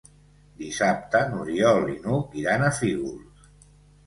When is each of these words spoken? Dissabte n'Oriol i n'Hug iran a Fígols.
Dissabte 0.61 1.21
n'Oriol 1.33 1.85
i 1.97 1.99
n'Hug 2.07 2.35
iran 2.45 2.65
a 2.67 2.73
Fígols. 2.81 3.47